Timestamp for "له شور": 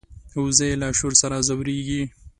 0.81-1.13